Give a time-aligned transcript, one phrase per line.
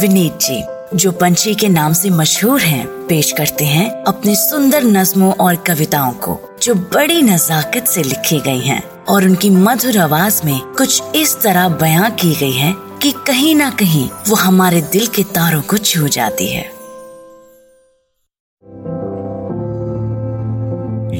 [0.00, 0.62] विनीत जी
[0.96, 6.12] जो पंछी के नाम से मशहूर हैं, पेश करते हैं अपने सुंदर नज्मों और कविताओं
[6.12, 11.42] को जो बड़ी नजाकत से लिखी गई हैं और उनकी मधुर आवाज़ में कुछ इस
[11.42, 15.78] तरह बयां की गई है कि कहीं ना कहीं वो हमारे दिल के तारों को
[15.78, 16.64] छू जाती है।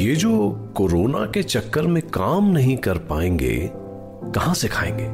[0.05, 3.71] ये जो कोरोना के चक्कर में काम नहीं कर पाएँगे
[4.35, 5.05] कहाँ से खाएँगे?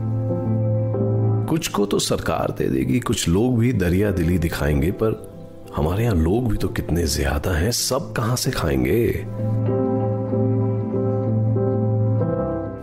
[1.49, 5.33] कुछ को तो सरकार दे देगी, कुछ लोग भी दरिया दिली दिखाएँगे, पर
[5.77, 9.25] हमारे यहाँ लोग भी तो कितने ज़्यादा हैं, सब कहाँ से खाएँगे?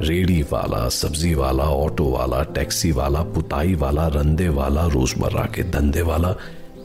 [0.08, 6.02] रेडी वाला, सब्ज़ी वाला, ऑटो वाला, टैक्सी वाला, पुताई वाला रंदे वाला, रोज़मर्रा के धंधे
[6.02, 6.36] वाला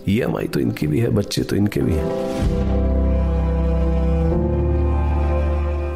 [0.08, 2.08] ईएमआई तो इनकी भी है, बच्चे तो इनके भी हैं।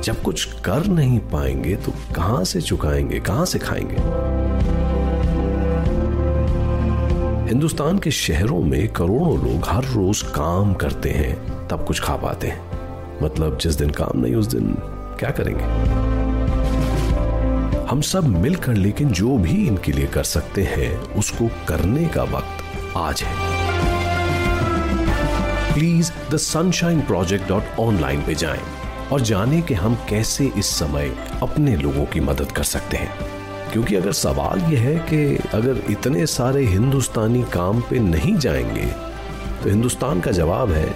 [0.03, 3.97] जब कुछ कर नहीं पाएँगे तो कहाँ से चुकाएँगे, कहाँ से खाएँगे?
[7.54, 12.48] हिंदुस्तान के शहरों में करोड़ों लोग हर रोज काम करते हैं, तब कुछ खा पाते
[12.48, 12.61] हैं।
[13.22, 14.74] मतलब जिस दिन काम नहीं, उस दिन
[15.19, 15.64] क्या करेंगे?
[17.86, 22.64] हम सब मिलकर, लेकिन जो भी इनके लिए कर सकते हैं, उसको करने का वक्त
[22.96, 23.34] आज है।
[25.74, 28.62] Please the Sunshine Project dot online पे जाएँ
[29.12, 33.44] और जानें कि हम कैसे इस समय अपने लोगों की मदद कर सकते हैं।
[33.75, 38.86] क्योंकि अगर सवाल यह है कि अगर इतने सारे हिंदुस्तानी काम पे नहीं जाएँगे
[39.62, 40.94] तो हिंदुस्तान का जवाब है,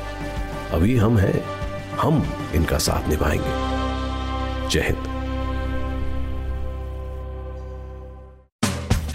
[0.73, 1.43] अभी हम हैं,
[2.01, 5.18] हम इनका साथ निभाएँगे। जय हिंद।